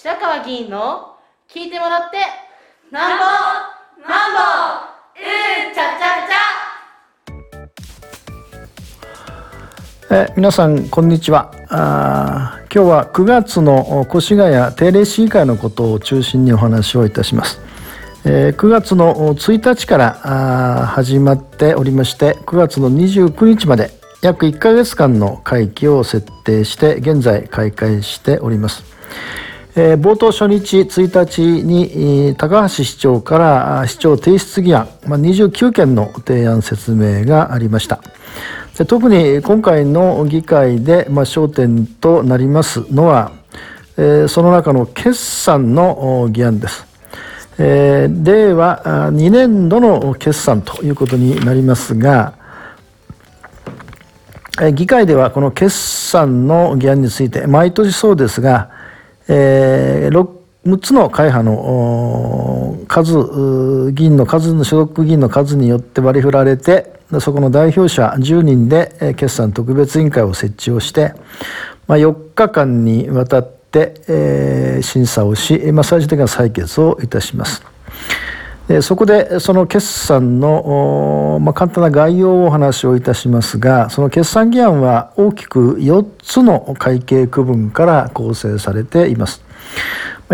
[0.00, 1.16] 白川議員の
[1.52, 2.18] 聞いてもらって
[2.92, 3.24] なんぼ
[4.08, 4.38] なんぼ
[5.18, 5.22] う
[5.72, 10.24] んちゃちゃちゃ。
[10.28, 11.50] え皆さんこんにちは。
[11.68, 17.58] あ今日は9月の越谷定例市議会のことを中心にお話をいたします、
[18.24, 23.90] えー、9月の1日から始まっておりまして9月の29日まで
[24.22, 28.96] 約1ヶ月間の会期を設定して現在開会しております
[29.80, 38.00] えー、冒頭初日1日に高橋市長から市長提出議案、まあ、29件の提案説明がありました。
[38.76, 43.30] で特に今回の議会で、まあ、焦点となりますのは、
[43.96, 46.84] えー、その中の決算の議案です、
[47.58, 52.34] えー、令和2年度の決算ということになりますが
[54.74, 58.77] 議会ではこの決算の議案について毎年そうですが
[59.28, 60.28] えー、
[60.64, 71.14] 6つの会派の数議員の数の所属議員の数によって割り振られてそこの代表者10人で決算特別委員会を設置をして、
[71.86, 77.62] まあ、4日間にわたって、えー、審査をし、まあ、最終的な採決をいたします。
[78.82, 89.42] そこでその決算の、まあ、簡単な概要をお話をいたしますがその決算議案は大きく4つの会計区分から構成されています。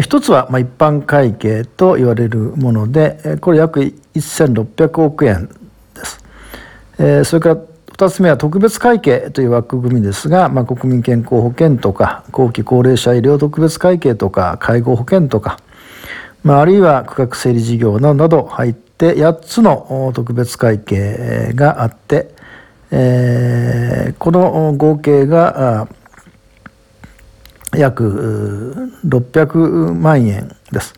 [0.01, 3.81] 一つは一般会計と言われるものでこれ約
[4.15, 5.49] 1600億円
[5.95, 7.25] です。
[7.31, 15.61] それから2つ目は特別会計という枠組みですが、まあ、国民健康保険とか後期高齢者医療特別会計とか介護保険とか
[16.45, 22.35] まあ、あるいは区画整理事業など入って8つの特別会計があって、
[22.91, 25.89] えー、この合計が
[27.75, 30.95] 約600万円です。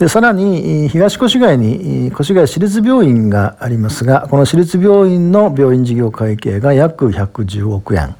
[0.00, 8.14] でさらに東越谷に越谷市立病院がありますがこの市立病院の病院事業会計が約110億円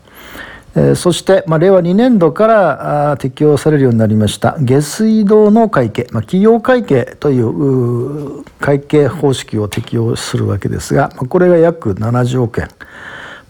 [0.95, 4.59] そして、まあ、令和2年度から適用されるようになりました。
[4.61, 12.69] 下水道の会計、まあ、企業会計という会計方式を適用するわけですが、まあ、これが約70億円、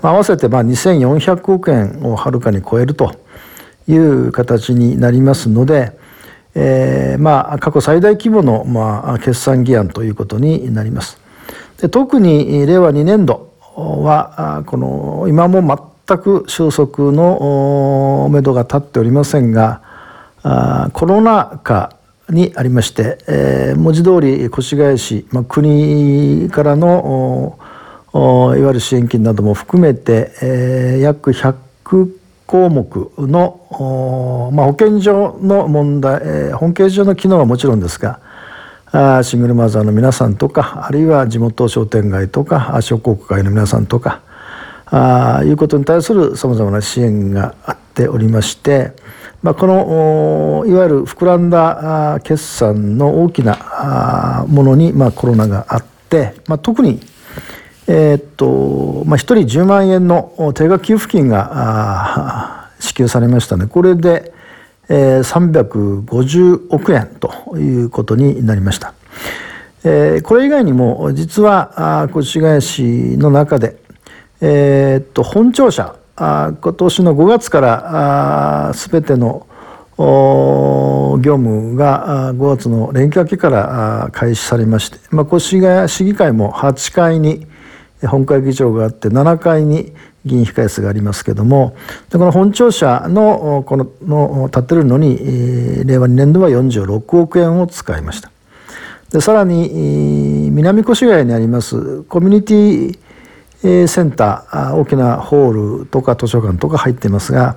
[0.03, 3.17] まあ、合わせてまあ2400億円をはるかに超えると
[3.89, 5.99] いう形になりますので、
[6.55, 11.19] えー、まあ過去最大規模のまあ決算議案ということになります。
[11.81, 19.83] で特に令和2年度はこの今も全く収束のめどが立っておりませんが
[20.93, 21.97] コロナ禍
[22.31, 27.59] にありまして、え、文字通り越谷市、ま、国からの
[28.13, 31.55] いわゆる支援金なども含めて、え、約100
[32.47, 38.21] 項目の、ま、保健所の問題、えー、保健所の機能はもちろんですが
[38.93, 44.23] あシングルマザーの皆さんとかあるいは地元商店街とか商工会の皆さんとか
[44.87, 48.93] あいうことに対するさまざまな支援があっておりまして、
[49.43, 57.01] まあ、このいわゆる膨らんだ決算の大きなものに、まあ、コロナがあって、まあ、特に、
[57.89, 64.33] えー、っとまあ、1人10万円の定額給付金が支給されましたのでこれで、
[64.89, 68.95] えー、350億円ということになりました。
[69.85, 72.83] えー、これ以外にも実は越谷市
[73.17, 73.77] の中で
[74.41, 79.47] えー、っと本庁舎あ今年の5月から全ての
[79.99, 87.47] 業務が5月の連休明けから開始されまして、まあ、越谷市議会も8階に
[88.07, 89.95] 本会議場があって7階に
[90.27, 91.77] 議員控室がありますけども
[92.11, 98.31] でこの本庁舎のこのの建てるのに令和2年度は46億円を使いました。
[99.11, 102.99] でさらに南越谷にありますコミュニティ
[103.63, 107.57] センター大きなホールとか図書館とか入ってますが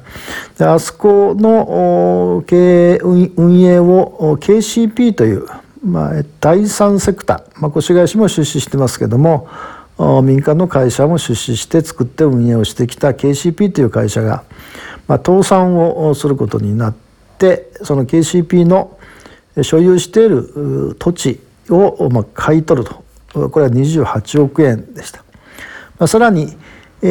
[0.60, 5.46] あそこの経営運営を KCP という、
[5.84, 9.48] まあ、第三セクター、まあ、越谷市も出資してますけども
[10.24, 14.44] 民間の会社も出資して作って運営をしてきた KCP という会社が、
[15.08, 16.96] まあ、倒産をすることになっ
[17.38, 18.98] てその KCP の
[19.62, 23.04] 所有している土地をま買い取ると
[23.50, 25.24] これは28億円でした。
[26.00, 26.56] まあ、さらに、
[27.02, 27.08] え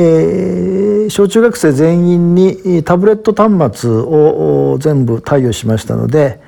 [1.06, 6.40] ー、小中学生全員にタブレット端末を全部貸与しましたので、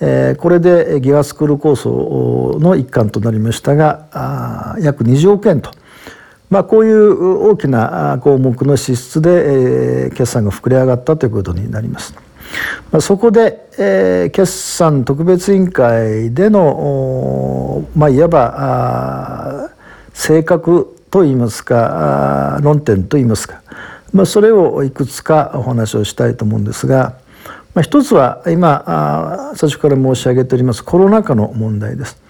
[0.00, 5.72] えー、これでギガスクール構想の一環となりましたが約20億円と、
[6.50, 12.14] まあ、こういう大きな項目の支出で、えー、決算が膨れ上がったということになります。
[12.90, 19.70] まあ、そこで、えー、決算特別委員会での、まあ、いわば
[20.14, 23.62] 性格といいますか論点といいますか、
[24.12, 27.18] まあ、それをいくつかお話をしたいと思うんですが、
[27.74, 32.20] まあ、一つは今最初から申し上げておりますコロナ禍の問題です。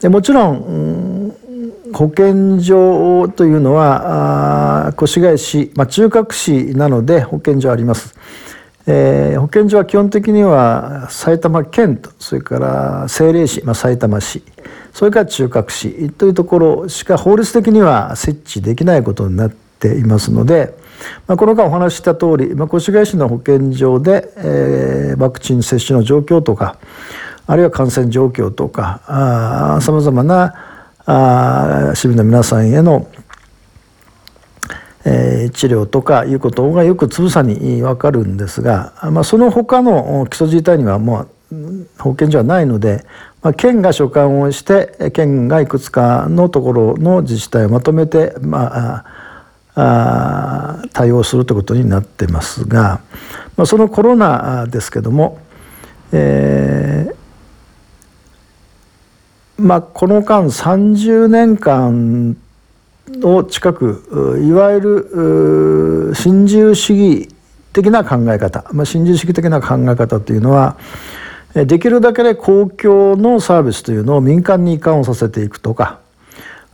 [0.00, 1.02] でもちろん、うん
[1.92, 8.14] 保健所というのは越谷市、まあ、中核市なので保健所あります。
[8.86, 14.42] えー、保健所は基本的には埼玉県とそれから政令市、まあ、埼玉市
[14.92, 20.74] それから中核市というところしか法律的には設置できないことになっていますので、
[21.26, 26.78] まあ、この間お話しした通り、まあ、越谷市の保健所で、えー、ワクチン接種の状況とか
[27.46, 29.00] あるいは感染状況とか
[29.80, 30.54] さまざまな
[31.04, 33.08] あ市民の皆さんへの、
[35.04, 43.04] えー、治療とかいうことがよくつぶさに分かるんですが、まあ、その他の基礎自体にはもう保健所はないので、
[43.42, 49.04] まあ、県が所管をして県がいくつかのところの自治体をまとめて、まあ、
[49.74, 53.00] あ対応するということになってますが、
[53.56, 55.38] まあ、そのコロナですけども、
[56.12, 57.22] えー
[59.62, 62.36] まあ、この間30年間
[63.22, 67.28] を近くいわゆる新自由主義
[67.72, 70.76] 的な考え方、まあ、新自由主義的な考え方というのは
[71.54, 76.00] できるだけで公共のサービスというのを民間に移管をさせていくとか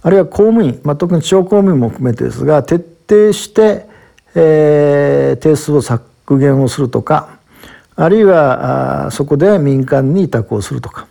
[0.02, 2.76] あるいは公務員、まあ、特に地方公務員も含めてですが徹
[3.08, 3.86] 底して、
[4.34, 7.38] えー、定数を削減をするとか
[7.96, 11.08] あるいはあそこで民間に委託をするとか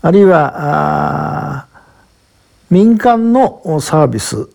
[0.00, 1.66] あるいは
[2.74, 4.48] 民間のサービス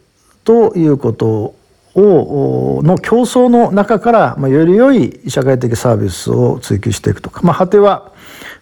[0.44, 1.56] ということ
[1.96, 8.12] をの競争の中から、ま、より良い社会的サービスを追求していくとか、まあ、果ては、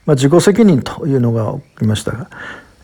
[0.06, 2.30] ま、自己責任というのが起きましたが、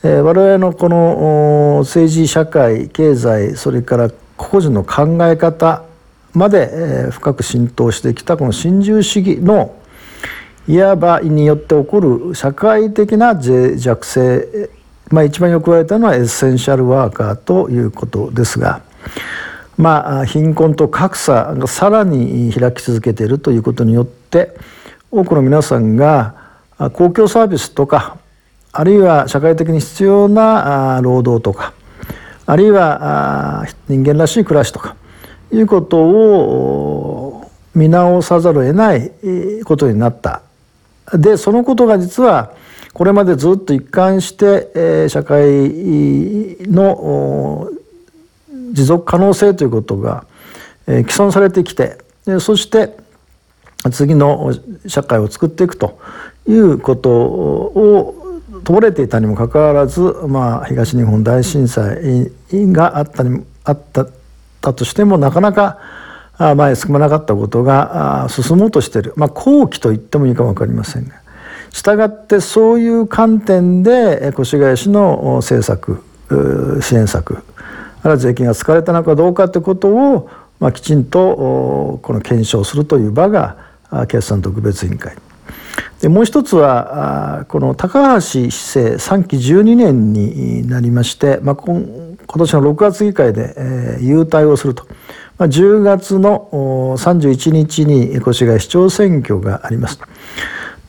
[0.04, 5.84] えー、我々のこの政治社会経済それから個々人の考え方
[6.34, 9.76] まで、え、深く浸透してきたこの新自由主義の
[10.68, 14.72] いわばによって起こる社会的な脆弱性、
[15.10, 18.82] まあ、一番よく言われたのはエッセンシャルワーカーということですが、
[19.78, 24.56] まあ、貧困と格差がさらに開き続けているということによって
[25.12, 26.36] 多くの皆さんが
[26.94, 28.18] 公共サービスとか
[28.72, 31.74] あるいは社会的に必要な労働とか
[32.46, 34.96] あるいは人間らしい暮らしとか
[35.52, 39.12] いうことを見直さざるを得ない
[39.66, 40.42] ことになった。
[41.14, 42.54] でそのことが実は
[42.94, 45.48] これまでずっと一貫して、えー、社会
[46.70, 47.70] の
[48.72, 50.26] 持続可能性ということが、
[50.88, 51.98] えー、既存されてきて
[52.40, 52.96] そして
[53.92, 54.54] 次の
[54.88, 56.00] 社会を作っていくと
[56.48, 64.08] いうことを問われていたにもかかわらず、まあ、東日本大震災があったにあった
[64.64, 65.80] たとしてもなかなか
[66.56, 71.23] 前進まなかったことが進もうとしている、まあ、後期と言ってもいいかも分かりませんが。
[71.74, 76.02] したがってそういう観点で越谷市の政策
[76.82, 77.44] 支援策ある
[78.06, 80.30] いは税金が使われたのかどうかということを、
[80.60, 83.58] まあ、きちんとこの検証するという場が
[84.08, 85.16] 決算特別委員会
[86.00, 94.86] でもう一つはこの高橋市政3期12年になりまして、まあ、今年の6月議会で、えー、優待をすると。
[95.38, 96.50] まあ、10月の
[96.98, 100.00] 31日に越谷市長選挙があります。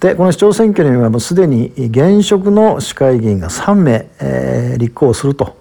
[0.05, 5.57] でこの市長選挙にはもうすでに現職の市会議員が3名、えー、立候補すると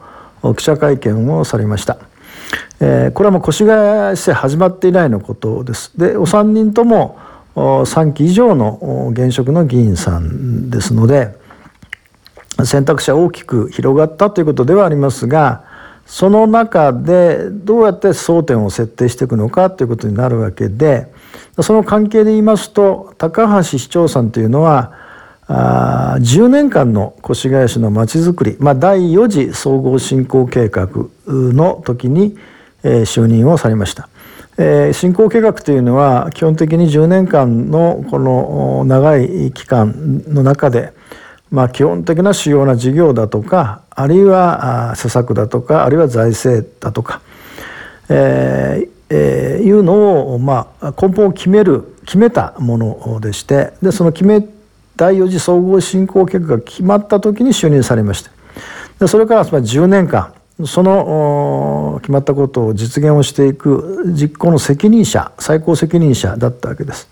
[0.58, 1.98] 記者会見をされました。
[2.82, 5.98] えー、これはもう越谷市政始まっていないのことです。
[5.98, 7.18] でお三人とも
[7.56, 11.38] 3期以上の現職の議員さんですので
[12.66, 15.64] 選択肢は大きく広がったということではありますが
[16.06, 21.08] その中でどうやって争点を設定していくのかということになるわけで
[21.62, 24.94] その関係で言いますと高橋市長さんというのは
[25.48, 30.88] あ10年間の越谷市のまちづくり、まあ、第4次総合振興計画
[31.28, 32.38] の時に、
[32.84, 34.10] えー、就任をされました。
[34.56, 40.94] えー、振興計画というのは基本的に10年間のこの長い期間の中で
[41.54, 47.22] まあ、基本的な主要な事業だとかあるいは施策だとかあるいは財政だとか、
[48.10, 54.44] えーえー、いうのを、まあ、根本を決める決めたものでしてでその決め
[54.96, 58.32] 第4次総合振興計画が決まった時に就任されまして
[59.00, 60.34] でそれからつまり10年間
[60.66, 67.10] その決まったことを実現をしていく実行の責任者最高責任者だったわけです。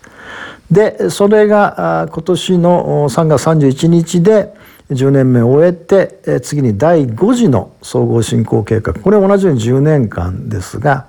[0.70, 4.54] でそれが今年の3月31日で
[4.90, 11.06] 10年目を終えて次に第5次の総合振興計画これ同じように10年間ですが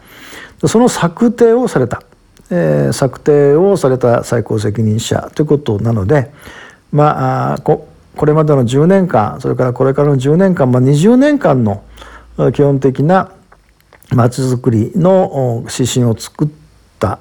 [0.68, 2.04] その策定をされた、
[2.50, 6.32] えー、策定をされた最高責任者ということなので
[6.92, 11.84] まあここれまでの10年間それからこれからの10年間、まあ、20年間の
[12.54, 13.32] 基本的な
[14.12, 16.48] まちづくりの指針を作っ
[17.00, 17.20] た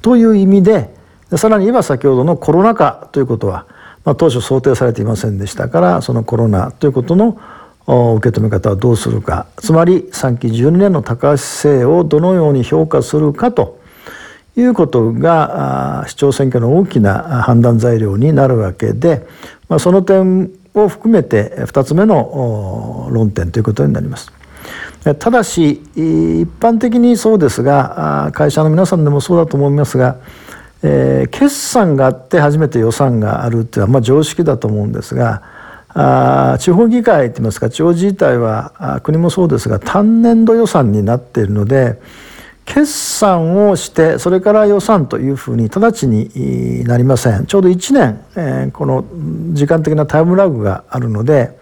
[0.00, 0.94] という意味で
[1.36, 3.66] さらに言えば先ほどのコロナ禍ということは、
[4.04, 7.38] まあ、当初想定されていませんでしたからそのコロナということの
[7.86, 13.80] 受け止め方はどうするかつまり3期12年の高橋姓をどのように評価するかと
[14.56, 19.26] いうことが市長選挙の大きな判断材料になるわけで、
[19.78, 24.30] その点を含めて2つ目の論点ということになります。
[25.18, 30.18] ただし一般的にそうですが会社の皆さんでもそうだと思いますが、
[30.84, 35.42] えー、決算があって初めて予算があるっていうのはまあ常識だと思うんですが
[35.94, 42.00] あ地方議会といいますか地方自治体は国もそうですが単年度予算になっているので
[42.64, 47.46] 決算をしてそれから予算というふうに直ちになりません。
[47.46, 49.04] ちょうど1年、えー、この
[49.52, 51.58] 時間的なタイムラグがあるので、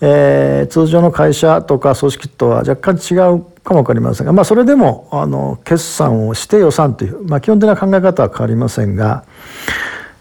[0.00, 9.24] えー、通常の会社とか組織とは若干違うかも分かりませんが、まあ、それでもあの決算をして予算という、まあ、基本的な考え方は変わりませんが、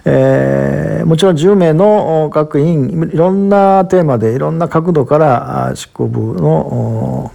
[0.06, 7.32] えー、もちろん10名の各員いろんなテーマでいろんな角度から執行部の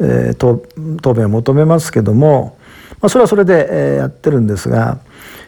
[0.00, 2.56] えー、答弁を求めますけども、
[3.00, 4.98] まあ、それはそれで、やってるんですが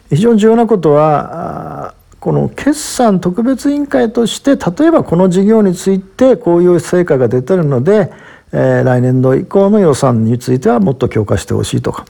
[0.09, 8.11] 非常に重要なことはこの決算特別委員会として例えばこの事業についてこういう成果が出てるので、
[8.51, 12.05] えー、来年度以降の予算についてはもっと強化してほしいとか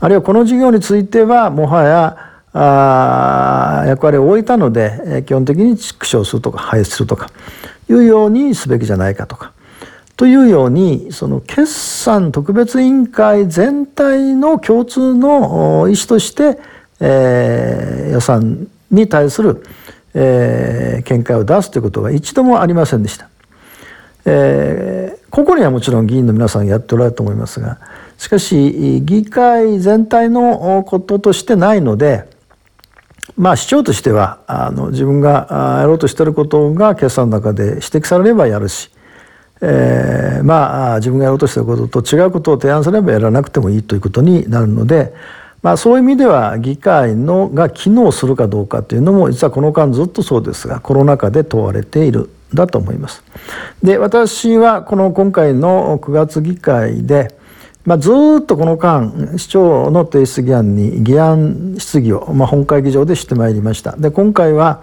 [0.00, 7.28] あるいはこの事業についてはもはやあ役割を終えたので、え、基本的に縮小するとか廃止するとか
[7.90, 9.52] いうようにすべきじゃないかとか
[10.16, 16.60] というようにその決算特別委員会全体の共通の意思として、
[17.00, 19.66] えー、予算に対する、
[20.14, 23.28] えー、見解を出すということが一度もありませんでした。
[24.26, 27.78] えー、ここにはもちろん議員の皆さんやっておられると思いますが
[28.16, 32.32] しかし議会全体のこととしてないので
[33.36, 38.90] まあ市長としてはあの自分がやろうとしてることが決算の中で指摘されればやるし
[39.60, 45.14] えー、まあ自分がやろうとしてることと違うことを提案すればやらなくてもいいということになるので、
[45.62, 53.24] まあ、そういう意味では議会のが機能するかどうかというのも実はこの間ずっとそうですがコロナ禍で問われているだと思います。
[53.82, 57.34] で私はこの今回の9月議会で、
[57.84, 58.10] まあ、ず
[58.40, 63.96] っとこの間市長の提出議案に議案質疑を、まあ、本会議場でしてまいりました。
[63.96, 64.82] で今回は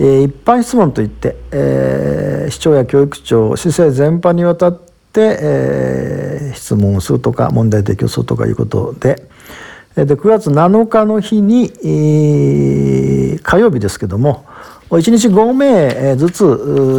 [0.00, 4.80] えー、一般質問といって、えー、市長や教育長市政全般にわたっ
[5.12, 9.28] て、えー、質問をするとか問題提起をするとかいうことで
[10.06, 14.44] で9月7日の日に、えー、火曜日ですけども
[14.90, 16.44] 1日5名ずつ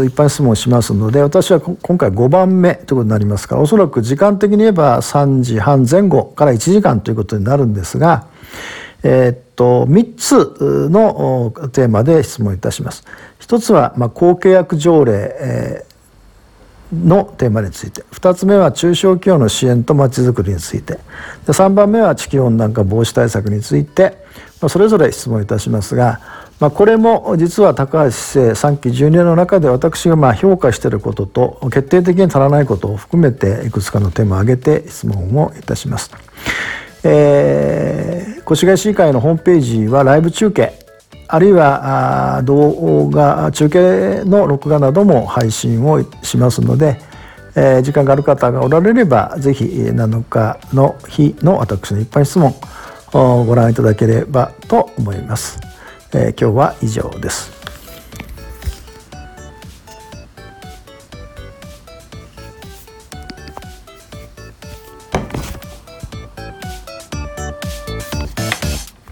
[0.07, 8.27] 一般質問しますので私は今回5番目ということになりますからおそらく時間的に言えば3時半前後から1時間ということになるんですが、
[9.01, 13.05] えー、っと3つのテーマで質問いたします。
[13.39, 15.88] 一つは、まあ、公契約条例、えー、
[16.93, 18.03] のテーマについて。
[18.11, 20.93] 2つ目は中小企業の支援とまちづくりについて。
[21.45, 24.17] で3番目は地球温暖化防止対策について、
[24.61, 26.19] ま、それぞれ質問いたしますが、
[26.59, 36.11] まあ、これも実は高橋市政3期12年の中で私がまあ評価していることと決定的に足らないことを含めていくつかのテーマを挙げて質問をいたします。
[37.03, 40.88] えー、越谷市議会のホームページはライブ中継。
[41.31, 46.99] あるいは動画中継の録画なども配信をしますので、
[47.55, 52.55] えー、時間がある方がおられれば是非7日の日の私の一般質問
[53.13, 55.59] をご覧いただければと思います。
[56.13, 57.58] えー、今日は以上です。